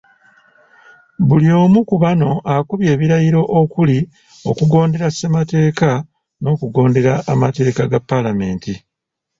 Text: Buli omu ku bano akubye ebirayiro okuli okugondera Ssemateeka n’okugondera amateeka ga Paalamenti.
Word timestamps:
Buli 1.27 1.47
omu 1.63 1.79
ku 1.89 1.95
bano 2.03 2.29
akubye 2.55 2.89
ebirayiro 2.95 3.41
okuli 3.59 3.97
okugondera 4.49 5.07
Ssemateeka 5.11 5.91
n’okugondera 6.41 7.13
amateeka 7.33 7.81
ga 7.91 7.99
Paalamenti. 8.09 8.73